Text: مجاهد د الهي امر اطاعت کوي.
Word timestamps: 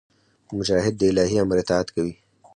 مجاهد 0.57 0.93
د 0.97 1.01
الهي 1.11 1.37
امر 1.43 1.57
اطاعت 1.63 1.87
کوي. 1.95 2.15